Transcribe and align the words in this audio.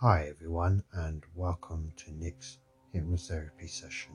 Hi, 0.00 0.28
everyone, 0.30 0.84
and 0.92 1.24
welcome 1.34 1.92
to 1.96 2.12
Nick's 2.12 2.58
hypnotherapy 2.94 3.68
session. 3.68 4.12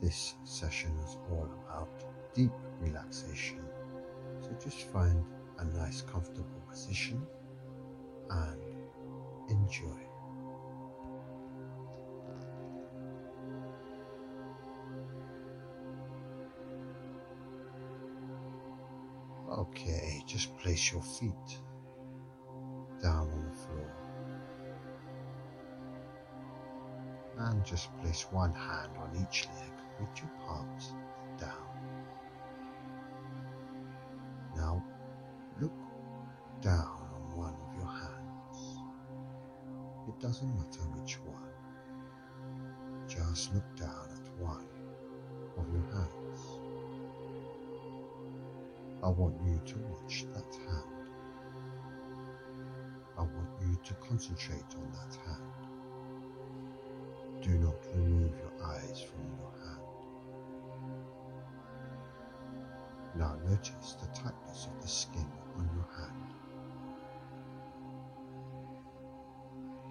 This 0.00 0.36
session 0.44 0.96
is 1.04 1.16
all 1.28 1.48
about 1.66 1.88
deep 2.34 2.52
relaxation, 2.78 3.64
so 4.40 4.56
just 4.62 4.92
find 4.92 5.24
a 5.58 5.64
nice, 5.64 6.02
comfortable 6.02 6.62
position 6.70 7.26
and 8.30 8.60
enjoy. 9.50 10.06
Okay, 19.50 20.22
just 20.28 20.56
place 20.58 20.92
your 20.92 21.02
feet 21.02 21.58
down 23.02 23.32
on 23.32 23.44
the 23.44 23.56
floor 23.56 24.07
and 27.48 27.64
just 27.64 27.88
place 28.02 28.26
one 28.30 28.52
hand 28.52 28.90
on 28.98 29.10
each 29.22 29.46
leg 29.56 29.72
with 29.98 30.08
your 30.18 30.30
palms 30.46 30.92
down. 31.40 31.66
Now 34.54 34.84
look 35.60 35.72
down 36.60 37.08
on 37.14 37.36
one 37.36 37.54
of 37.54 37.76
your 37.78 37.90
hands. 37.90 38.80
It 40.08 40.20
doesn't 40.20 40.54
matter 40.56 40.80
which 40.94 41.18
one, 41.20 41.52
just 43.08 43.54
look 43.54 43.76
down 43.76 44.08
at 44.12 44.42
one 44.42 44.66
of 45.56 45.72
your 45.72 45.86
hands. 45.92 46.40
I 49.02 49.08
want 49.08 49.36
you 49.46 49.60
to 49.64 49.78
watch 49.88 50.26
that 50.34 50.54
hand. 50.66 51.10
I 53.16 53.22
want 53.22 53.48
you 53.62 53.78
to 53.84 53.94
concentrate 53.94 54.74
on 54.76 54.92
that 54.92 55.16
hand. 55.26 55.47
Notice 63.58 63.96
the 64.00 64.06
tightness 64.08 64.66
of 64.66 64.80
the 64.80 64.86
skin 64.86 65.26
on 65.56 65.68
your 65.74 65.88
hand. 65.96 66.32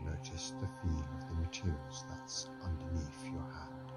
Notice 0.06 0.54
the 0.62 0.68
feel 0.68 1.06
of 1.20 1.28
the 1.28 1.36
materials 1.36 2.06
that's 2.10 2.50
underneath 2.64 3.26
your 3.26 3.42
hand. 3.42 3.92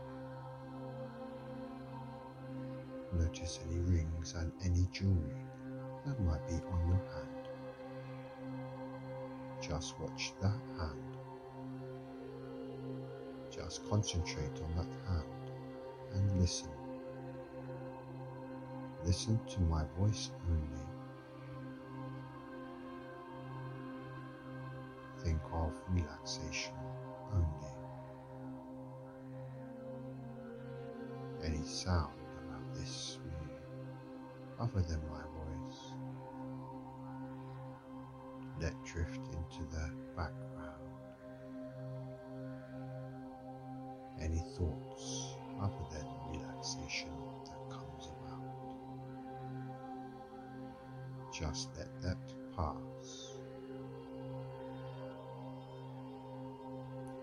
Notice 3.12 3.60
any 3.68 3.78
rings 3.78 4.34
and 4.36 4.50
any 4.64 4.88
jewelry 4.92 5.46
that 6.04 6.20
might 6.20 6.44
be 6.48 6.54
on 6.54 6.88
your 6.88 7.02
hand. 7.14 7.48
Just 9.60 10.00
watch 10.00 10.32
that 10.42 10.60
hand. 10.78 11.16
Just 13.52 13.88
concentrate 13.88 14.60
on 14.64 14.74
that 14.74 14.92
hand 15.08 15.52
and 16.14 16.40
listen. 16.40 16.79
Listen 19.10 19.40
to 19.48 19.60
my 19.62 19.82
voice 19.98 20.30
only. 20.48 20.86
Think 25.24 25.40
of 25.52 25.72
relaxation 25.90 26.74
only. 27.34 27.74
Any 31.44 31.66
sound 31.66 32.20
around 32.38 32.72
this 32.72 33.18
room 33.24 33.50
other 34.60 34.80
than 34.80 35.00
my 35.10 35.19
Just 51.40 51.70
let 51.78 51.88
that 52.02 52.18
pass. 52.54 53.32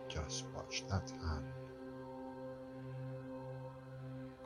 Just 0.10 0.46
watch 0.56 0.84
that 0.90 1.12
hand. 1.22 1.46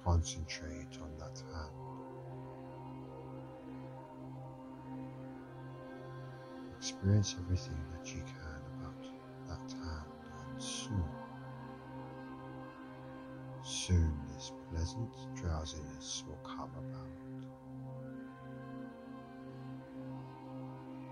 Concentrate 0.03 0.97
on 1.01 1.17
that 1.19 1.41
hand. 1.53 1.71
Experience 6.77 7.35
everything 7.39 7.79
that 7.93 8.13
you 8.13 8.21
can 8.23 8.61
about 8.75 9.05
that 9.47 9.71
hand 9.71 10.11
and 10.51 10.61
soon, 10.61 11.05
soon 13.63 14.19
this 14.33 14.51
pleasant 14.69 15.13
drowsiness 15.33 16.25
will 16.27 16.39
come 16.43 16.71
about. 16.77 17.30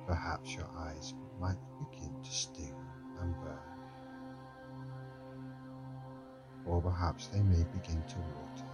Perhaps 0.10 0.56
your 0.56 0.68
eyes 0.76 1.14
might 1.40 1.60
begin 1.80 2.12
to 2.24 2.32
sting 2.32 2.76
and 3.22 3.36
burn, 3.44 3.60
or 6.66 6.82
perhaps 6.82 7.28
they 7.28 7.42
may 7.44 7.64
begin 7.74 8.04
to 8.10 8.18
water. 8.20 8.69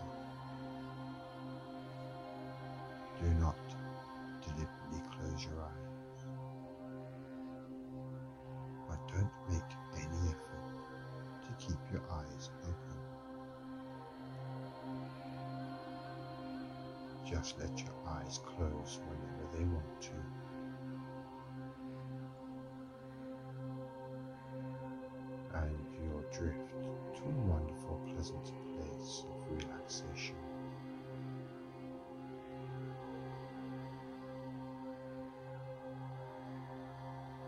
Pleasant 28.25 28.51
place 28.75 29.23
of 29.29 29.51
relaxation. 29.51 30.35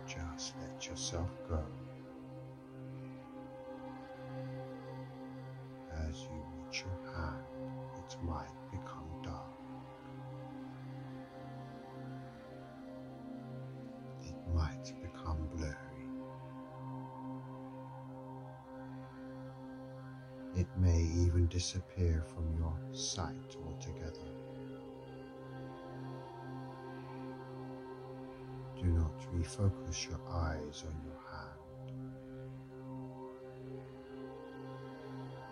Just 0.07 0.53
let 0.61 0.87
yourself 0.87 1.29
go 1.49 1.63
disappear 21.67 22.23
from 22.33 22.47
your 22.57 22.73
sight 22.93 23.57
altogether. 23.65 24.31
Do 28.77 28.85
not 28.85 29.11
refocus 29.35 30.07
your 30.09 30.21
eyes 30.31 30.85
on 30.87 30.95
your 31.03 31.19
hand. 31.29 31.91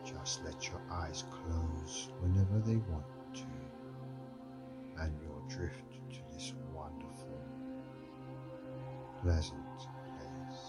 Just 0.05 0.45
let 0.45 0.65
your 0.69 0.81
eyes 0.89 1.25
close 1.29 2.07
whenever 2.21 2.59
they 2.65 2.77
want 2.77 3.05
to, 3.33 5.01
and 5.01 5.13
you'll 5.21 5.45
drift 5.49 5.83
to 6.11 6.19
this 6.33 6.53
wonderful, 6.73 7.41
pleasant 9.21 9.77
place. 9.77 10.63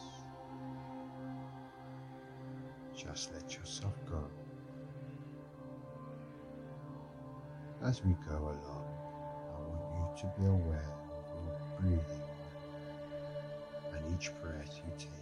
Just 2.97 3.33
let 3.33 3.55
yourself 3.55 3.95
go. 4.11 4.29
As 7.87 8.03
we 8.05 8.17
go 8.29 8.35
along, 8.35 8.85
I 9.55 9.61
want 9.61 10.19
you 10.19 10.23
to 10.23 10.41
be 10.41 10.47
aware 10.47 10.91
of 11.13 11.25
your 11.45 11.55
breathing 11.79 12.27
and 13.95 14.03
each 14.13 14.33
breath 14.43 14.81
you 14.85 14.93
take. 14.99 15.13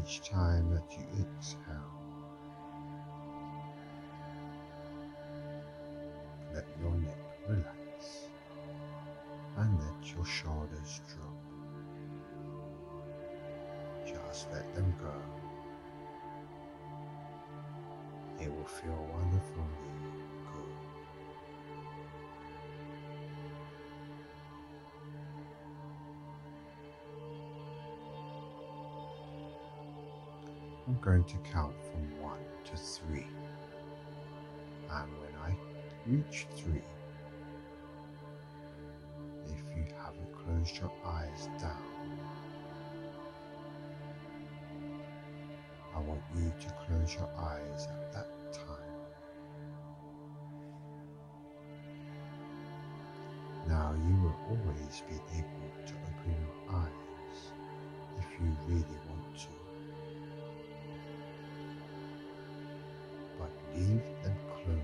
Each 0.00 0.26
time 0.26 0.70
that 0.70 0.90
you 0.90 1.04
exhale, 1.20 2.03
I'm 30.94 31.00
going 31.00 31.24
to 31.24 31.36
count 31.50 31.74
from 31.90 32.22
one 32.22 32.38
to 32.66 32.76
three. 32.76 33.26
And 34.88 35.10
when 35.18 35.34
I 35.42 35.56
reach 36.06 36.46
three, 36.54 36.82
if 39.46 39.76
you 39.76 39.86
haven't 39.98 40.32
closed 40.32 40.78
your 40.78 40.92
eyes 41.04 41.48
down, 41.60 41.82
I 45.96 45.98
want 45.98 46.20
you 46.36 46.52
to 46.60 46.74
close 46.86 47.14
your 47.14 47.30
eyes 47.38 47.88
at 47.90 48.12
that 48.12 48.52
time. 48.52 48.94
Now 53.66 53.96
you 54.06 54.22
will 54.22 54.38
always 54.48 55.02
be 55.08 55.16
able 55.36 55.86
to 55.86 55.92
open 55.92 56.36
your 56.40 56.76
eyes 56.76 57.50
if 58.18 58.26
you 58.40 58.56
really 58.68 58.98
want 59.08 59.38
to. 59.38 59.63
But 63.44 63.78
leave 63.78 64.02
them 64.22 64.36
closed 64.48 64.80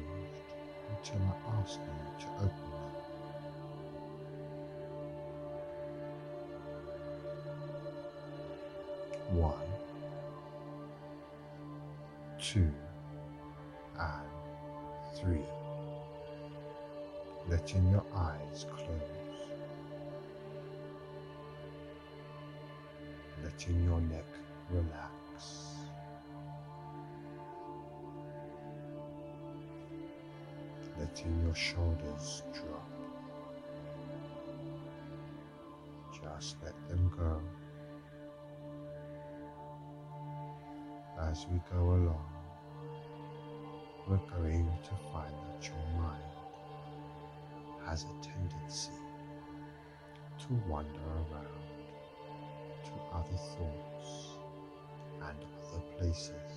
until 0.91 1.23
I 1.23 1.61
ask 1.61 1.79
you 1.81 2.27
to 2.27 2.27
open 2.35 2.69
them. 2.71 2.93
One, 9.39 9.71
two, 12.39 12.71
and 13.99 14.29
three. 15.17 15.49
Letting 17.49 17.91
your 17.91 18.05
eyes 18.15 18.67
close. 18.71 19.49
Letting 23.43 23.85
your 23.85 24.01
neck 24.03 24.27
relax. 24.71 25.10
Your 31.27 31.55
shoulders 31.55 32.43
drop. 32.55 32.91
Just 36.15 36.57
let 36.65 36.75
them 36.89 37.13
go. 37.15 37.43
As 41.21 41.47
we 41.51 41.61
go 41.71 41.79
along, 41.79 42.25
we're 44.09 44.17
going 44.39 44.71
to 44.83 44.91
find 45.13 45.35
that 45.35 45.67
your 45.67 46.01
mind 46.01 46.23
has 47.85 48.05
a 48.05 48.27
tendency 48.27 48.93
to 50.39 50.47
wander 50.69 50.89
around 51.31 51.47
to 52.85 52.93
other 53.13 53.37
thoughts 53.37 54.39
and 55.23 55.39
other 55.69 55.83
places. 55.99 56.50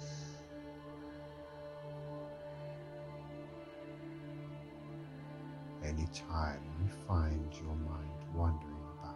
Anytime 5.95 6.59
you 6.81 6.89
find 7.07 7.53
your 7.53 7.75
mind 7.75 8.09
wandering 8.33 8.83
about, 8.99 9.15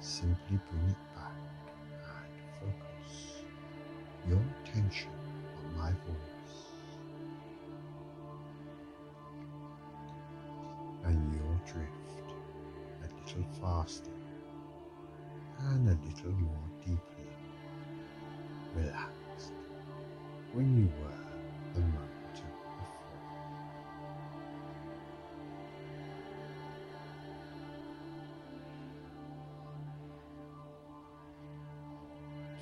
simply 0.00 0.58
bring 0.70 0.88
it 0.88 0.96
back 1.14 1.36
and 2.06 2.32
focus 2.58 3.44
your 4.26 4.42
attention 4.64 5.10
on 5.58 5.76
my 5.76 5.90
voice. 5.90 6.58
And 11.04 11.34
you'll 11.34 11.60
drift 11.70 12.32
a 13.02 13.06
little 13.20 13.46
faster 13.60 14.10
and 15.58 15.88
a 15.88 15.98
little 16.06 16.32
more 16.32 16.70
deeply 16.80 17.30
relaxed 18.74 19.52
when 20.54 20.76
you 20.78 20.88
were 21.02 21.11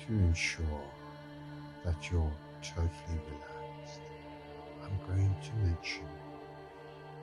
To 0.07 0.13
ensure 0.13 0.81
that 1.85 2.11
you're 2.11 2.33
totally 2.63 3.19
relaxed, 3.29 4.01
I'm 4.83 4.97
going 5.07 5.35
to 5.43 5.55
mention 5.57 6.07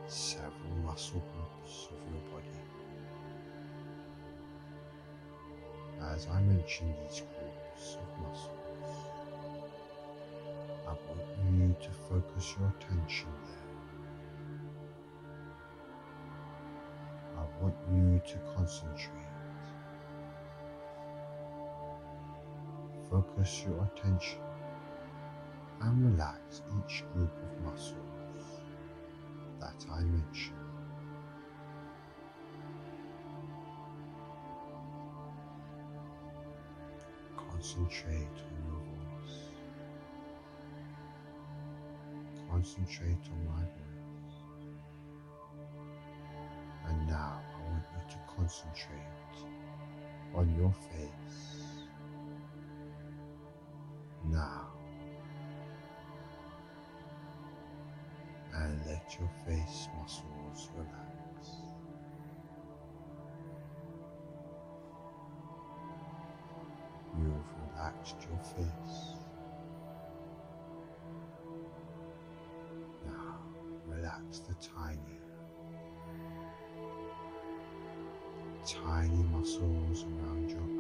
several 0.07 0.77
muscle 0.85 1.23
groups 1.35 1.89
of 1.91 1.99
your 2.13 2.23
body. 2.33 2.61
As 6.15 6.27
I 6.29 6.41
mention 6.41 6.95
these 7.03 7.21
groups 7.21 7.97
of 7.97 8.09
muscles, 8.23 8.93
I 10.87 10.89
want 11.09 11.27
you 11.53 11.75
to 11.83 11.91
focus 12.09 12.55
your 12.59 12.69
attention 12.79 13.33
there. 13.45 13.69
I 17.37 17.63
want 17.63 17.77
you 17.93 18.21
to 18.33 18.39
concentrate. 18.55 19.28
Focus 23.11 23.65
your 23.67 23.83
attention 23.85 24.41
and 25.81 26.13
relax 26.13 26.63
each 26.79 27.05
group 27.15 27.31
of 27.43 27.65
muscles 27.65 28.63
that 29.61 29.85
I 29.91 30.01
mentioned. 30.01 30.55
Concentrate 37.37 38.37
on 38.45 38.61
your 38.67 38.81
voice. 38.85 39.39
Concentrate 42.51 43.25
on 43.33 43.41
my 43.47 43.63
voice. 43.63 44.35
And 46.89 47.07
now 47.07 47.41
I 47.57 47.71
want 47.71 47.85
you 47.95 48.03
to 48.11 48.19
concentrate 48.37 49.37
on 50.35 50.55
your 50.57 50.73
face. 50.73 51.58
Let 59.09 59.21
your 59.21 59.31
face 59.47 59.89
muscles 59.99 60.69
relax. 60.77 61.49
You've 67.17 67.33
relaxed 67.73 68.17
your 68.29 68.39
face. 68.39 69.15
Now 73.07 73.39
relax 73.87 74.41
the 74.41 74.55
tiny, 74.55 75.21
tiny 78.67 79.23
muscles 79.25 80.05
around 80.05 80.51
your 80.51 80.78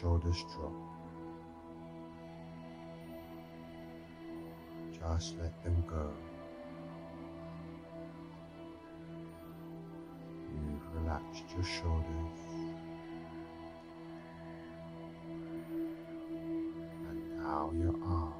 shoulders 0.00 0.44
drop. 0.54 0.72
Just 4.92 5.36
let 5.38 5.64
them 5.64 5.84
go. 5.88 6.10
You've 10.54 11.02
relaxed 11.02 11.44
your 11.54 11.64
shoulders. 11.64 12.38
And 17.08 17.38
now 17.42 17.72
your 17.76 17.94
arms. 18.04 18.37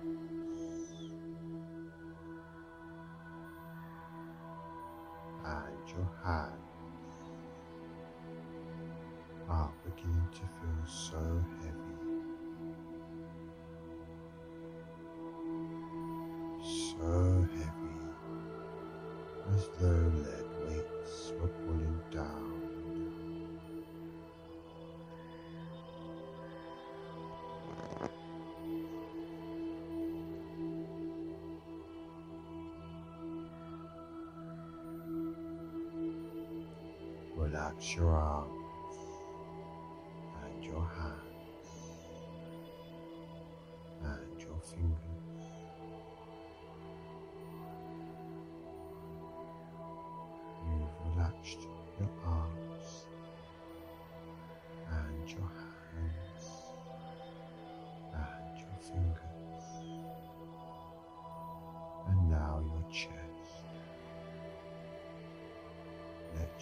Relax 37.81 38.48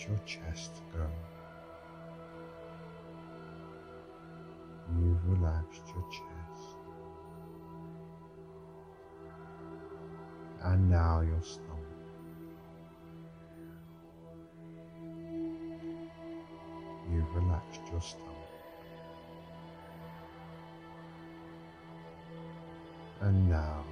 your 0.08 0.18
chest 0.25 0.72
go. 0.92 1.06
You've 4.98 5.28
relaxed 5.28 5.82
your 5.94 6.04
chest. 6.10 6.76
And 10.62 10.90
now 10.90 11.20
your 11.20 11.42
stomach. 11.42 11.66
You've 17.12 17.34
relaxed 17.34 17.80
your 17.90 18.00
stomach. 18.00 18.32
And 23.20 23.48
now 23.48 23.84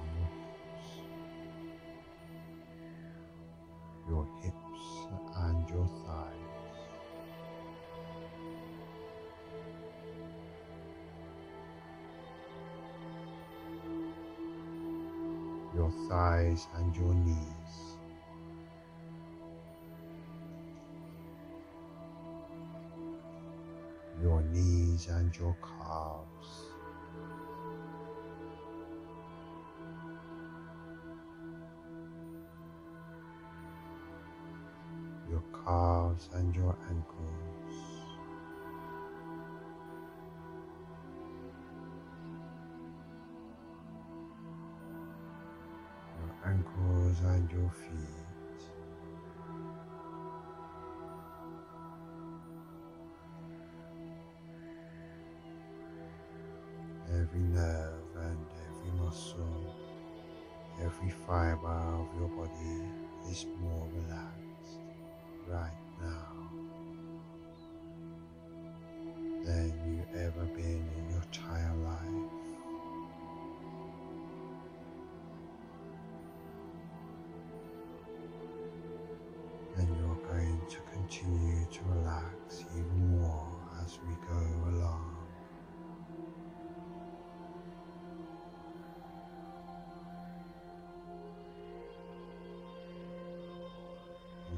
thighs 16.07 16.67
and 16.75 16.95
your 16.95 17.13
knees. 17.13 17.97
Your 24.21 24.41
knees 24.41 25.07
and 25.07 25.35
your 25.37 25.55
calves. 25.61 26.49
Your 35.29 35.43
calves 35.65 36.29
and 36.33 36.55
your 36.55 36.75
ankles. 36.89 37.54
Ankles 47.23 47.31
and 47.31 47.51
your 47.51 48.34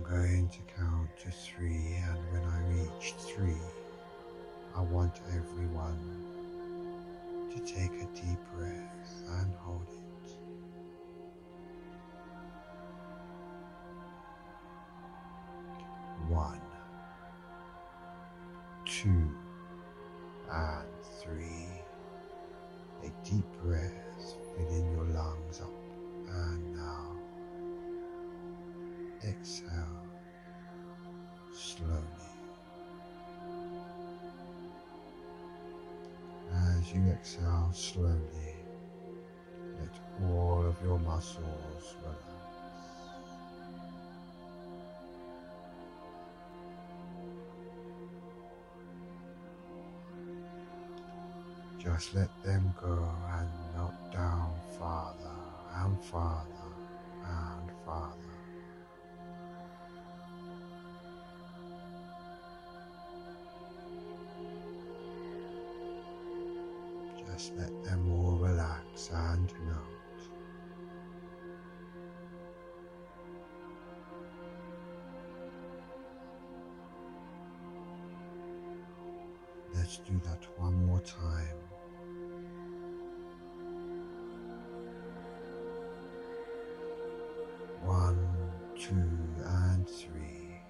going 0.09 0.49
to 0.49 0.59
count 0.77 1.09
to 1.23 1.31
three, 1.31 1.97
and 1.97 2.17
when 2.31 2.43
I 2.43 2.59
reach 2.69 3.13
three, 3.19 3.61
I 4.75 4.81
want 4.81 5.13
everyone 5.35 5.99
to 7.53 7.59
take 7.61 7.91
a 7.91 8.05
deep 8.15 8.39
breath 8.53 9.23
and 9.41 9.53
hold 9.55 9.81
it. 9.91 10.06
Just 51.93 52.13
let 52.15 52.43
them 52.43 52.73
go 52.81 53.09
and 53.31 53.49
melt 53.73 53.93
down 54.11 54.53
farther 54.77 55.39
and 55.77 55.97
farther 56.03 56.73
and 57.23 57.71
farther. 57.85 58.17
Just 67.25 67.55
let 67.55 67.71
them 67.85 68.11
all 68.11 68.37
relax 68.37 69.09
and 69.13 69.53
melt. 69.65 69.83
Let's 79.73 79.97
do 79.99 80.19
that 80.25 80.43
one 80.57 80.85
more 80.85 80.99
time. 80.99 81.36
Two, 88.87 88.95
and 89.45 89.87
three. 89.87 90.61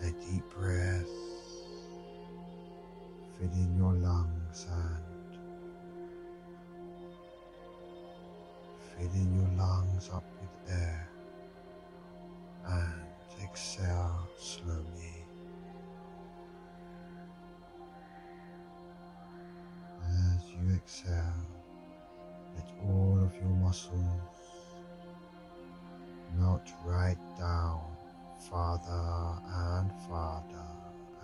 A 0.00 0.10
deep 0.24 0.44
breath, 0.50 1.06
filling 3.38 3.74
your 3.76 3.92
lungs 3.92 4.66
and 4.70 5.38
filling 8.96 9.34
your 9.34 9.50
lungs 9.58 10.08
up 10.12 10.24
with 10.40 10.72
air 10.74 11.08
and 12.66 13.42
exhale 13.42 13.93
muscles. 23.74 23.98
Not 26.38 26.70
right 26.84 27.18
down, 27.36 27.82
farther 28.48 29.40
and 29.48 29.90
farther 30.08 30.70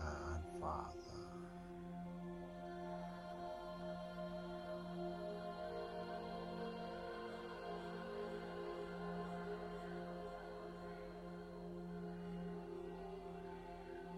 and 0.03 0.61
farther. 0.61 0.97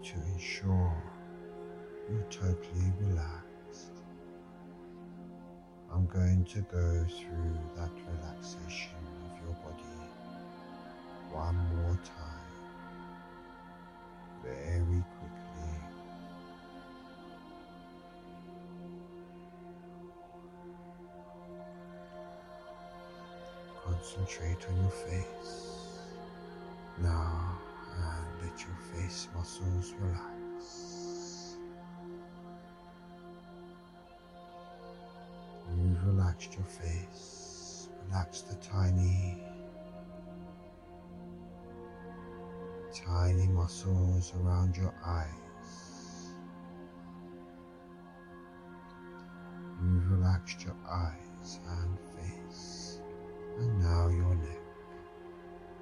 To 0.03 0.15
ensure 0.33 1.03
you 2.09 2.23
totally 2.31 2.91
relax 2.99 3.42
going 6.13 6.45
to 6.45 6.61
go 6.61 7.05
through 7.05 7.57
that 7.75 7.89
relaxation 8.07 8.91
of 9.25 9.45
your 9.45 9.55
body 9.63 9.83
one 11.31 11.55
more 11.75 11.97
time, 12.05 12.53
very 14.43 15.03
quickly. 15.17 15.73
Concentrate 23.83 24.69
on 24.69 24.81
your 24.81 24.91
face 24.91 25.99
now 27.01 27.57
and 27.97 28.47
let 28.49 28.59
your 28.59 28.77
face 29.01 29.27
muscles 29.35 29.93
relax. 29.99 30.32
Relaxed 36.43 36.55
your 36.57 36.65
face, 36.65 37.89
relax 38.07 38.41
the 38.41 38.55
tiny, 38.55 39.37
tiny 42.93 43.47
muscles 43.47 44.33
around 44.41 44.75
your 44.75 44.93
eyes. 45.05 45.27
You've 49.81 50.11
relaxed 50.11 50.63
your 50.63 50.75
eyes 50.89 51.59
and 51.69 51.97
face, 52.17 52.99
and 53.59 53.79
now 53.79 54.07
your 54.09 54.35
neck. 54.35 54.59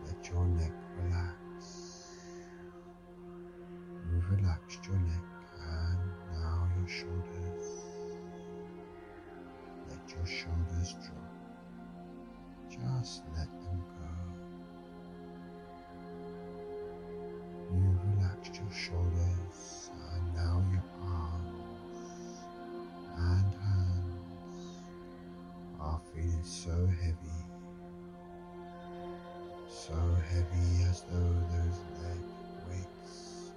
Let 0.06 0.30
your 0.30 0.46
neck 0.46 0.74
relax. 1.04 2.18
You've 4.12 4.32
relaxed 4.32 4.86
your 4.86 4.98
neck 4.98 5.24
and 5.68 6.00
now 6.34 6.70
your 6.78 6.88
shoulders. 6.88 7.41
Just 12.70 13.24
let 13.38 13.48
them 13.62 13.84
go. 14.00 14.10
You've 17.74 18.04
relaxed 18.16 18.56
your 18.56 18.72
shoulders 18.72 19.92
and 20.14 20.36
now 20.36 20.64
your 20.72 20.84
arms 21.04 22.40
and 23.18 23.54
hands 23.54 24.66
are 25.80 26.02
feeling 26.14 26.44
so 26.44 26.88
heavy 27.02 27.42
so 29.88 30.16
heavy 30.30 30.84
as 30.90 31.02
though 31.12 31.34
those 31.50 31.80
leg 32.04 32.22
weights 32.68 33.52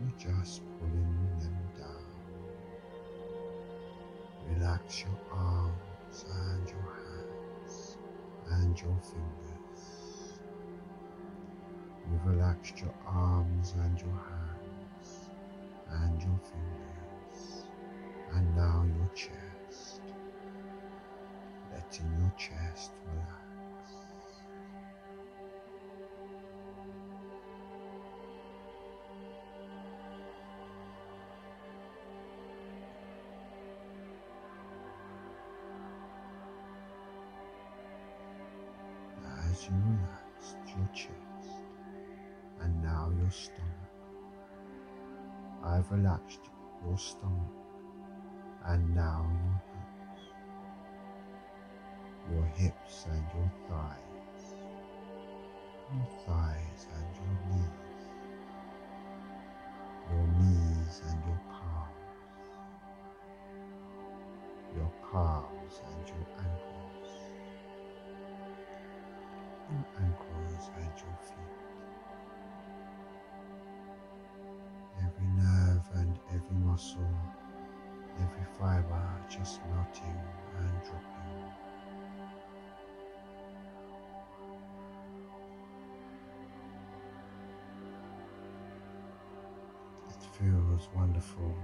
were 0.00 0.12
just 0.18 0.62
pulling 0.78 1.38
them 1.40 1.58
down. 1.78 2.08
Relax 4.48 5.04
your 5.04 5.18
and 8.78 8.90
your 8.90 9.00
fingers. 9.00 10.40
You've 12.10 12.26
relaxed 12.26 12.80
your 12.80 12.94
arms 13.06 13.74
and 13.74 14.00
your 14.00 14.12
hands 14.12 15.30
and 16.02 16.22
your 16.22 16.40
fingers 16.52 17.64
and 18.34 18.54
now 18.54 18.84
your 18.96 19.10
chest. 19.14 20.00
Letting 21.72 22.16
your 22.18 22.32
chest 22.36 22.92
relax. 23.12 23.47
As 39.58 39.64
you 39.66 39.74
relaxed 39.74 40.56
your 40.76 40.88
chest 40.94 41.62
and 42.60 42.82
now 42.82 43.10
your 43.18 43.30
stomach. 43.30 43.64
I've 45.64 45.90
relaxed 45.90 46.40
your 46.84 46.98
stomach 46.98 47.52
and 48.66 48.94
now 48.94 49.26
your 52.30 52.44
hips, 52.54 52.66
your 52.68 52.68
hips 52.68 53.06
and 53.10 53.24
your 53.34 53.52
thighs, 53.68 54.54
your 55.92 56.06
thighs 56.26 56.86
and 56.94 57.08
your 57.16 57.34
knees, 57.50 58.04
your 60.10 60.26
knees 60.38 61.02
and 61.08 61.18
your 61.26 61.40
palms, 61.50 62.16
your 64.76 64.92
palms 65.10 65.80
and 65.90 66.08
your 66.08 66.26
ankles 66.38 66.57
your 69.70 69.84
ankles 70.00 70.70
and 70.76 70.84
your 70.96 71.18
feet. 71.20 71.58
Every 74.98 75.26
nerve 75.36 75.84
and 75.94 76.18
every 76.30 76.56
muscle, 76.64 77.14
every 78.20 78.46
fiber 78.58 79.04
just 79.28 79.60
melting 79.70 80.20
and 80.58 80.82
dropping. 80.82 81.52
It 90.10 90.22
feels 90.38 90.88
wonderful. 90.94 91.54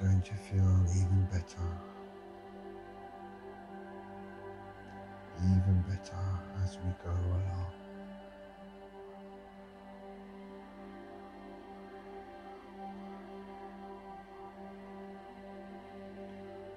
Going 0.00 0.22
to 0.22 0.34
feel 0.34 0.84
even 0.90 1.28
better. 1.32 1.66
Even 5.38 5.84
better 5.88 6.16
as 6.64 6.76
we 6.76 6.90
go 7.04 7.10
along. 7.10 7.66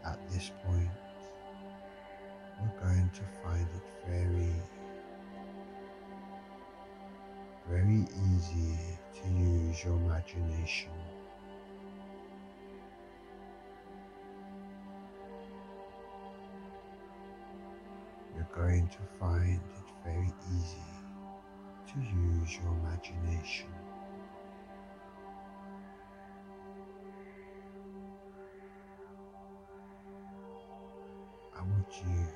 At 0.03 0.19
this 0.31 0.51
point, 0.65 0.89
we're 2.59 2.79
going 2.83 3.11
to 3.13 3.21
find 3.43 3.67
it 3.75 4.09
very, 4.09 4.53
very 7.69 8.07
easy 8.33 8.77
to 9.21 9.29
use 9.29 9.83
your 9.83 9.93
imagination. 9.93 11.00
To 18.91 18.97
find 19.19 19.59
it 19.59 19.91
very 20.03 20.33
easy 20.55 20.91
to 21.87 21.99
use 21.99 22.59
your 22.61 22.73
imagination. 22.83 23.69
I 31.57 31.61
want 31.63 31.87
you 32.05 32.27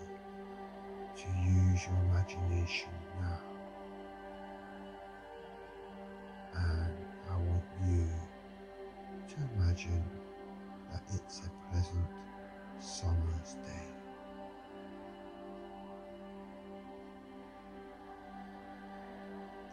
to 1.16 1.28
use 1.50 1.86
your 1.88 1.98
imagination 2.12 2.92
now. 3.20 3.40
And 6.56 6.94
I 7.30 7.38
want 7.38 7.64
you 7.86 8.08
to 9.28 9.36
imagine 9.56 10.04
that 10.92 11.04
it's 11.14 11.40
a 11.40 11.72
pleasant 11.72 12.08
summer's 12.80 13.15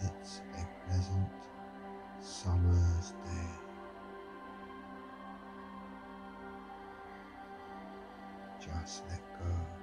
It's 0.05 0.41
a 0.59 0.89
pleasant 0.89 1.29
summer's 2.21 3.11
day. 3.25 3.51
Just 8.61 9.05
let 9.09 9.21
go 9.39 9.82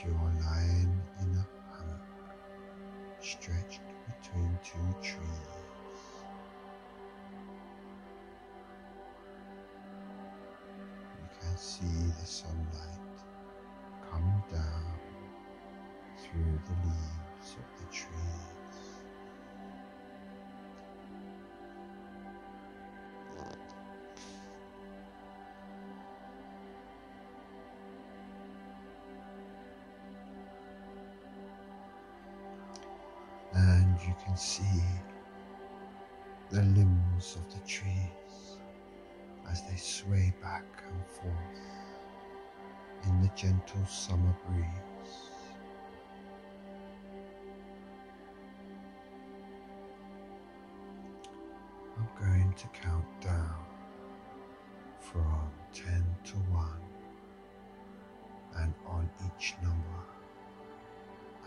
jawline 0.00 0.96
in 1.20 1.34
a 1.36 1.46
hammock 1.76 2.34
stretched 3.20 3.82
between 4.06 4.58
two 4.64 4.94
trees. 5.02 5.50
You 11.04 11.28
can 11.38 11.56
see 11.58 12.12
the 12.18 12.26
sunlight 12.26 13.18
come 14.10 14.42
down 14.50 14.98
through 16.18 16.60
the 16.66 16.88
leaves 16.88 17.56
of 17.58 17.68
the 17.78 17.92
trees. 17.92 18.59
Can 34.24 34.36
see 34.36 34.82
the 36.50 36.62
limbs 36.62 37.36
of 37.36 37.54
the 37.54 37.60
trees 37.66 38.58
as 39.50 39.62
they 39.62 39.76
sway 39.76 40.32
back 40.42 40.64
and 40.92 41.06
forth 41.06 41.60
in 43.04 43.20
the 43.22 43.30
gentle 43.34 43.84
summer 43.86 44.34
breeze. 44.46 45.30
I'm 51.96 52.08
going 52.18 52.54
to 52.54 52.66
count 52.68 53.20
down 53.20 53.64
from 54.98 55.50
10 55.72 56.04
to 56.24 56.32
1 56.32 56.68
and 58.56 58.74
on 58.86 59.10
each 59.26 59.54
number 59.62 60.04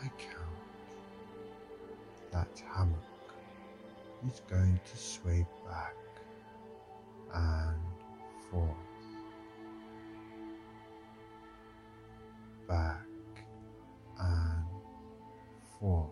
I 0.02 0.08
count 0.18 0.63
that 2.54 2.64
hammock 2.76 3.00
is 4.28 4.42
going 4.50 4.80
to 4.86 4.98
sway 4.98 5.46
back 5.66 5.96
and 7.34 7.80
forth, 8.50 8.68
back 12.68 13.06
and 14.20 14.66
forth, 15.80 16.10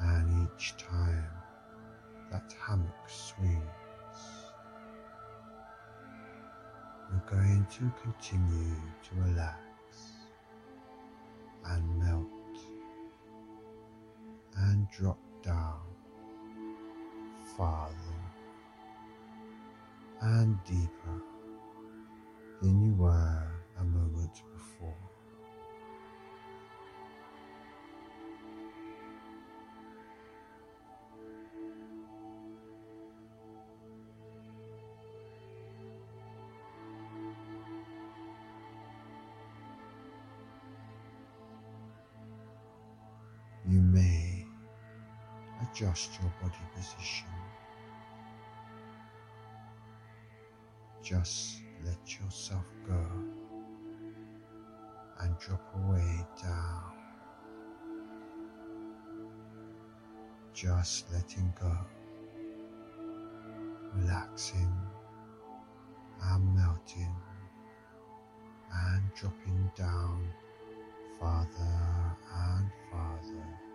and 0.00 0.48
each 0.56 0.76
time 0.76 1.30
that 2.30 2.52
hammock 2.66 3.08
swings, 3.08 3.62
we're 7.10 7.38
going 7.38 7.66
to 7.70 7.90
continue 8.02 8.74
to 9.02 9.28
relax 9.28 9.58
and 11.64 11.98
melt 11.98 12.37
drop 14.98 15.18
down 15.44 15.78
farther 17.56 17.94
and 20.22 20.58
deeper 20.64 21.22
than 22.60 22.82
you 22.82 22.94
were 22.94 23.57
adjust 45.78 46.10
your 46.20 46.32
body 46.42 46.64
position. 46.74 47.28
Just 51.02 51.62
let 51.84 52.20
yourself 52.20 52.64
go 52.86 53.06
and 55.20 55.38
drop 55.38 55.62
away 55.76 56.26
down. 56.42 56.82
Just 60.52 61.12
letting 61.12 61.52
go, 61.60 61.76
relaxing 63.94 64.72
and 66.22 66.54
melting 66.56 67.14
and 68.72 69.02
dropping 69.14 69.70
down 69.76 70.26
farther 71.20 72.16
and 72.34 72.70
farther. 72.90 73.67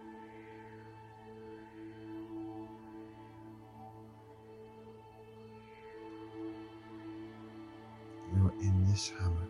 In 8.61 8.85
this 8.89 9.09
hammock 9.19 9.49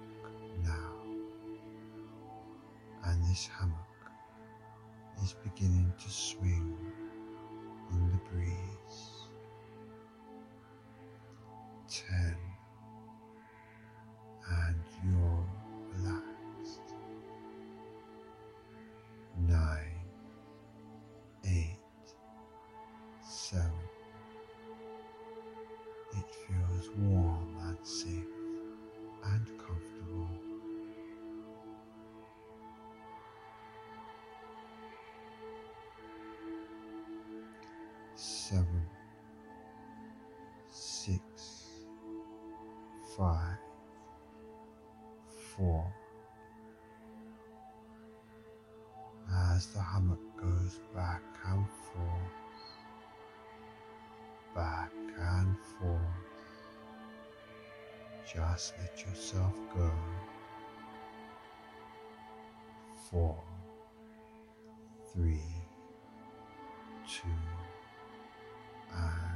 now, 0.64 0.94
and 3.06 3.24
this 3.26 3.48
hammock 3.48 3.78
is 5.24 5.36
beginning 5.44 5.92
to 6.00 6.10
swing 6.10 6.76
in 7.92 8.12
the 8.12 8.18
breeze. 8.30 8.73
Five, 43.18 43.58
four. 45.56 45.94
As 49.32 49.68
the 49.68 49.82
hammock 49.82 50.20
goes 50.38 50.80
back 50.96 51.22
and 51.48 51.66
forth, 51.68 52.34
back 54.56 54.92
and 55.20 55.56
forth. 55.80 56.00
Just 58.26 58.74
let 58.80 59.06
yourself 59.06 59.54
go. 59.76 59.92
Four, 63.12 63.38
three, 65.14 65.44
two, 67.08 67.28
and 68.92 69.33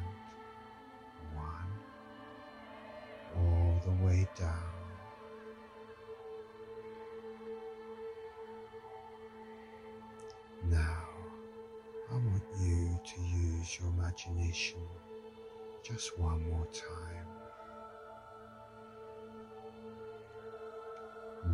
the 3.87 4.05
way 4.05 4.27
down. 4.37 4.51
Now, 10.69 11.07
I 12.11 12.15
want 12.15 12.43
you 12.59 12.99
to 13.01 13.21
use 13.21 13.79
your 13.79 13.89
imagination 13.89 14.81
just 15.83 16.19
one 16.19 16.49
more 16.49 16.67
time. 16.67 17.27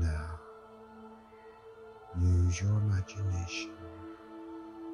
Now, 0.01 0.39
use 2.19 2.61
your 2.61 2.77
imagination 2.77 3.73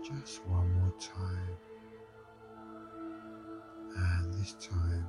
just 0.03 0.45
one 0.45 0.73
more 0.73 0.93
time. 0.99 1.57
And 3.95 4.33
this 4.33 4.55
time, 4.55 5.07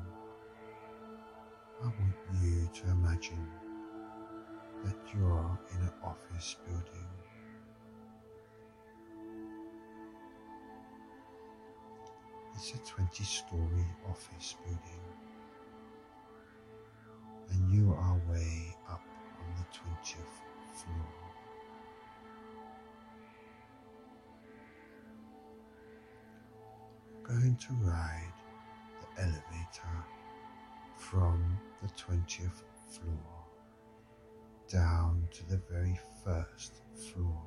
I 1.82 1.86
want 1.86 2.14
you 2.42 2.68
to 2.74 2.90
imagine 2.90 3.48
that 4.84 4.96
you're 5.14 5.58
in 5.72 5.80
an 5.80 5.92
office 6.04 6.56
building. 6.66 7.06
It's 12.54 12.74
a 12.74 12.78
20 12.86 13.24
story 13.24 13.86
office 14.06 14.56
building, 14.62 15.00
and 17.48 17.72
you 17.72 17.94
are 17.94 18.20
way 18.28 18.76
up 18.90 19.02
on 19.40 19.54
the 19.56 19.64
20th 19.78 20.36
floor. 20.74 21.06
Going 27.22 27.56
to 27.56 27.72
ride 27.82 28.34
the 29.00 29.22
elevator 29.22 30.04
from 31.10 31.58
the 31.82 31.88
20th 31.88 32.62
floor 32.88 33.44
down 34.70 35.26
to 35.32 35.44
the 35.48 35.60
very 35.68 35.98
first 36.24 36.82
floor. 36.94 37.42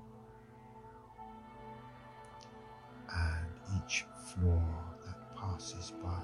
And 3.15 3.47
each 3.77 4.03
floor 4.33 4.63
that 5.05 5.37
passes 5.37 5.93
by 6.03 6.23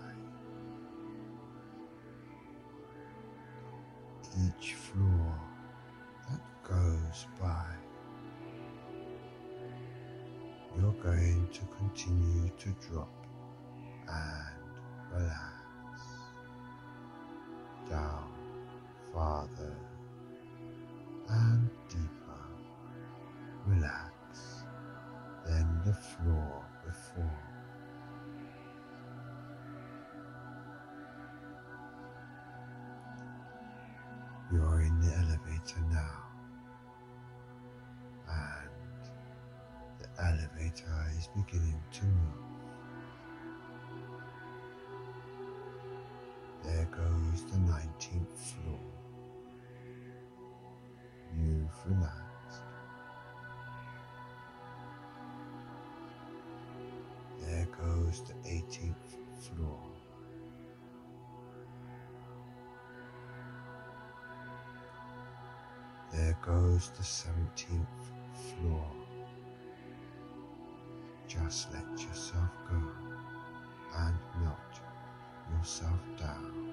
each 4.37 4.75
floor 4.75 5.39
that 6.29 6.41
goes 6.63 7.25
by, 7.39 7.65
you're 10.77 10.91
going 11.03 11.47
to 11.51 11.61
continue 11.77 12.49
to 12.59 12.69
drop 12.87 13.25
and 14.07 15.13
relax 15.13 15.58
down 17.89 18.29
farther 19.13 19.75
and 21.29 21.69
deeper. 21.89 22.41
Relax 23.65 24.63
than 25.45 25.81
the 25.85 25.93
floor 25.93 26.65
before. 26.85 27.39
You're 34.51 34.81
in 34.81 34.99
the 35.01 35.13
elevator 35.15 35.81
now, 35.91 36.23
and 38.27 39.11
the 39.99 40.23
elevator 40.23 41.11
is 41.17 41.29
beginning 41.35 41.81
to 41.93 42.05
move. 42.05 42.48
19th 47.79 48.33
floor. 48.35 48.79
You've 51.37 51.85
relaxed. 51.85 52.63
There 57.39 57.67
goes 57.81 58.21
the 58.27 58.33
18th 58.49 58.95
floor. 59.39 59.79
There 66.11 66.37
goes 66.45 66.89
the 66.97 67.03
17th 67.03 67.85
floor. 68.33 68.91
Just 71.27 71.71
let 71.71 72.01
yourself 72.01 72.49
go 72.69 72.81
and 73.95 74.17
melt 74.41 74.81
yourself 75.53 75.99
down 76.19 76.68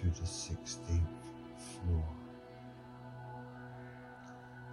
to 0.00 0.06
the 0.06 0.26
16th 0.26 1.02
floor. 1.58 2.04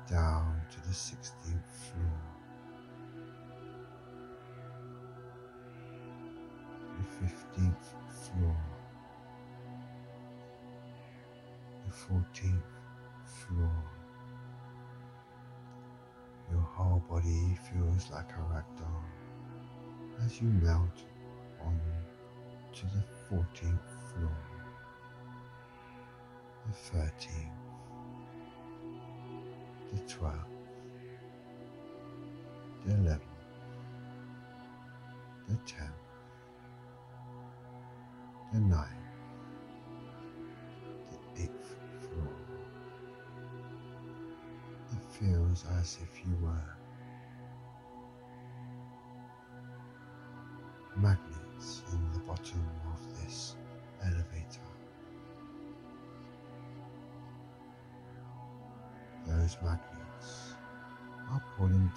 Down 0.10 0.62
to 0.72 0.82
the 0.88 0.94
16th 0.94 1.68
floor. 1.92 2.22
The 6.98 7.26
15th 7.26 7.88
floor. 8.10 8.58
The 11.86 11.92
14th 11.92 12.72
floor. 13.26 13.84
Your 16.50 16.62
whole 16.62 17.04
body 17.10 17.58
feels 17.70 18.10
like 18.12 18.32
a 18.32 18.42
ragdoll 18.54 19.04
as 20.26 20.42
you 20.42 20.48
melt 20.48 21.04
on 21.66 21.80
to 22.74 22.86
the 22.86 23.04
14th 23.30 23.90
floor, 24.14 24.38
the 26.68 26.98
13th, 26.98 27.52
the 29.94 30.00
12th, 30.14 30.34
the 32.86 32.92
11th, 32.94 33.22
the 35.48 35.56
10th, 35.56 36.04
the 38.54 38.60
9th, 38.60 38.88
the 41.10 41.42
8th 41.42 41.70
floor. 42.02 42.36
It 44.92 45.04
feels 45.12 45.66
as 45.80 45.98
if 46.02 46.26
you 46.26 46.36
were 46.42 46.77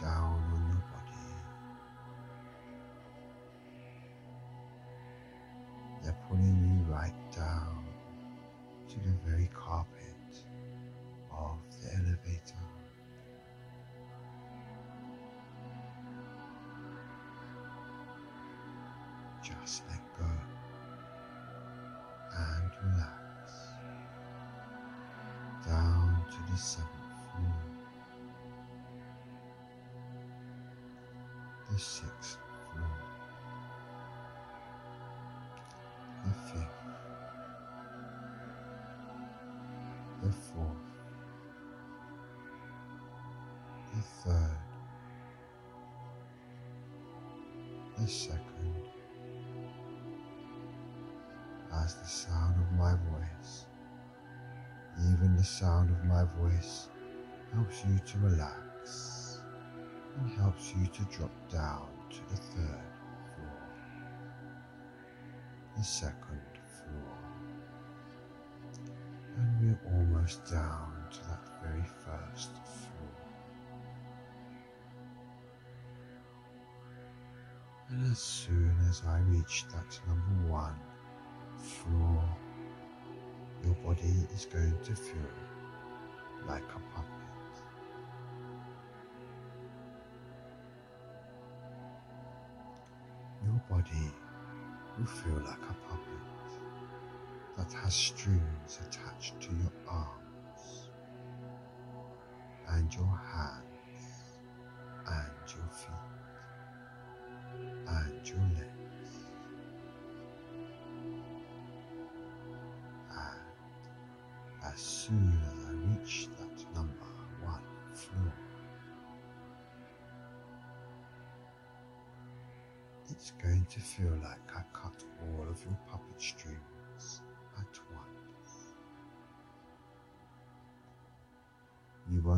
down 0.01 0.43
on 0.55 0.67
your 0.69 0.83
body. 0.91 1.19
They're 6.03 6.17
pulling 6.29 6.87
you 6.87 6.93
right 6.93 7.33
down 7.37 7.85
to 8.89 8.99
the 9.01 9.15
very 9.27 9.51
carpet 9.53 10.45
of 11.31 11.59
the 11.83 11.95
elevator. 11.97 12.65
Just 19.43 19.83
let 19.89 20.01
go 20.19 20.31
and 22.37 22.71
relax 22.83 23.19
down 25.67 26.25
to 26.31 26.53
the 26.53 26.59
seventh 26.59 26.90
sixth 31.81 32.39
floor, 32.73 32.87
the 36.25 36.31
fifth, 36.31 36.81
the 40.23 40.31
fourth, 40.31 40.87
the 43.95 44.03
third, 44.03 44.59
the 47.99 48.07
second. 48.07 48.45
As 51.73 51.95
the 51.95 52.07
sound 52.07 52.57
of 52.61 52.73
my 52.73 52.95
voice, 53.11 53.65
even 55.15 55.35
the 55.35 55.45
sound 55.45 55.91
of 55.91 56.05
my 56.05 56.25
voice, 56.39 56.89
helps 57.55 57.85
you 57.87 57.99
to 57.99 58.19
relax 58.19 59.20
and 60.21 60.31
helps 60.39 60.75
you 60.77 60.87
to 60.87 61.03
drop 61.17 61.33
down 61.51 61.89
to 62.11 62.19
the 62.29 62.37
third 62.37 62.85
floor, 63.35 63.63
the 65.77 65.83
second 65.83 66.41
floor, 66.77 67.17
and 69.37 69.49
we're 69.61 69.81
almost 69.95 70.45
down 70.51 70.93
to 71.11 71.19
that 71.21 71.49
very 71.63 71.85
first 72.05 72.51
floor. 72.53 72.91
And 77.89 78.13
as 78.13 78.19
soon 78.19 78.77
as 78.89 79.03
I 79.07 79.21
reach 79.21 79.65
that 79.73 80.01
number 80.07 80.53
one, 80.53 80.79
floor, 81.57 82.23
your 83.65 83.75
body 83.77 84.29
is 84.35 84.45
going 84.47 84.79
to 84.85 84.95
feel 84.95 85.35
like 86.47 86.63
a 86.63 86.95
puppet. 86.95 87.20
Body 93.71 94.13
will 94.99 95.07
feel 95.07 95.41
like 95.47 95.63
a 95.71 95.77
puppet 95.89 96.51
that 97.57 97.73
has 97.73 97.95
strings 97.95 98.81
attached 98.87 99.41
to 99.41 99.55
your 99.55 99.73
arms 99.89 100.89
and 102.69 102.93
your 102.95 103.21
hands 103.33 103.70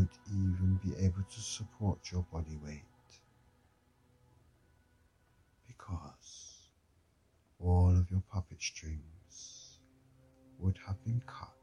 Won't 0.02 0.18
even 0.26 0.80
be 0.82 0.96
able 0.96 1.22
to 1.22 1.40
support 1.40 2.10
your 2.10 2.26
body 2.32 2.56
weight 2.56 2.82
because 5.64 6.70
all 7.60 7.96
of 7.96 8.10
your 8.10 8.22
puppet 8.28 8.60
strings 8.60 9.78
would 10.58 10.76
have 10.84 10.96
been 11.04 11.22
cut. 11.24 11.61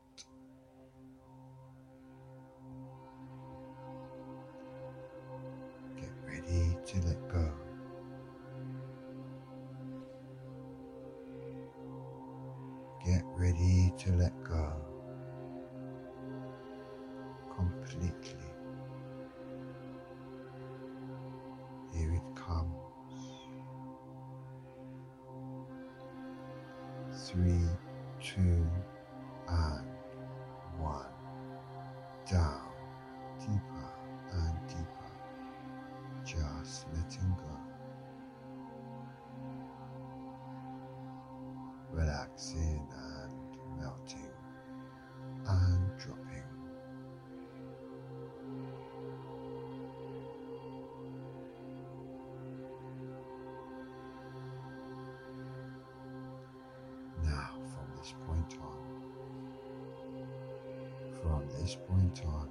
From 61.22 61.48
this 61.60 61.78
point 61.88 62.22
on, 62.26 62.50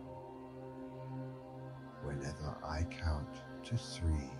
whenever 2.02 2.56
I 2.64 2.84
count 2.84 3.28
to 3.64 3.76
three, 3.76 4.30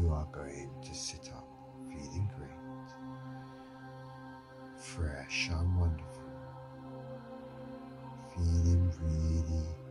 you 0.00 0.08
are 0.10 0.26
going 0.32 0.70
to 0.82 0.94
sit 0.94 1.30
up 1.34 1.48
feeling 1.88 2.30
great, 2.36 2.50
fresh 4.78 5.50
and 5.50 5.78
wonderful, 5.78 6.22
feeling 8.34 8.92
really, 9.00 9.81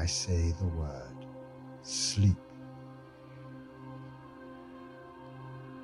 I 0.00 0.06
say 0.06 0.54
the 0.58 0.64
word 0.64 1.26
sleep, 1.82 2.38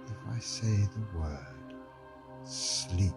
if 0.07 0.17
I 0.35 0.39
say 0.39 0.89
the 0.95 1.19
word 1.19 1.75
sleep, 2.43 3.13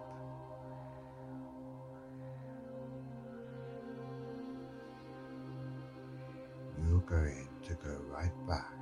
you're 6.85 6.99
going 6.99 7.47
to 7.63 7.73
go 7.75 7.97
right 8.09 8.35
back. 8.45 8.75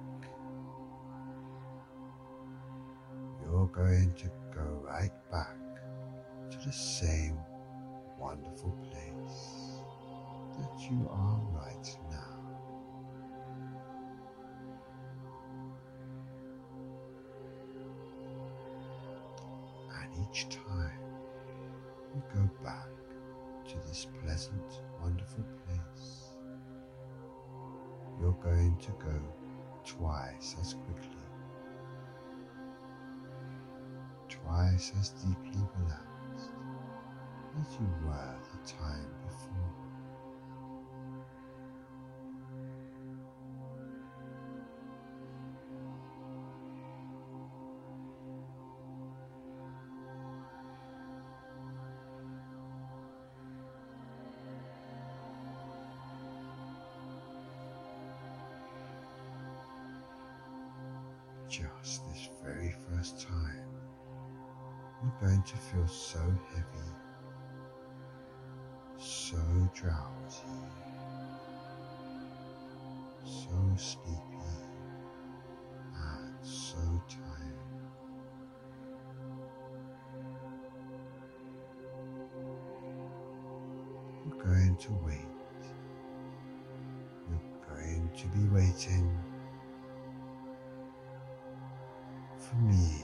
You're 3.43 3.67
going 3.67 4.11
to 4.15 4.31
go 4.55 4.81
right 4.83 5.11
back 5.31 5.59
to 6.49 6.57
the 6.65 6.73
same 6.73 7.37
wonderful 8.19 8.75
place 8.89 9.77
that 10.57 10.79
you 10.89 11.07
are 11.11 11.39
right 11.53 11.97
now. 12.06 12.06
Each 20.37 20.49
time 20.49 20.91
you 22.13 22.21
go 22.33 22.49
back 22.63 22.89
to 23.67 23.75
this 23.87 24.07
pleasant, 24.23 24.81
wonderful 25.01 25.43
place, 25.65 26.35
you're 28.19 28.37
going 28.43 28.77
to 28.77 28.91
go 29.03 29.19
twice 29.85 30.55
as 30.61 30.75
quickly, 30.85 31.09
twice 34.29 34.91
as 34.99 35.09
deeply 35.09 35.61
relaxed 35.79 36.51
as 37.59 37.73
you 37.79 37.87
were 38.05 38.35
the 38.51 38.71
time 38.71 39.09
before. 39.25 39.86
To 84.79 84.91
wait. 85.05 85.17
You're 87.29 87.75
going 87.75 88.09
to 88.15 88.27
be 88.27 88.47
waiting 88.49 89.17
for 92.37 92.55
me 92.57 93.03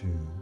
two, 0.00 0.39